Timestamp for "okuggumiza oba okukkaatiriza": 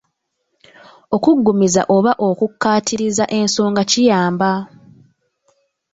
1.15-3.25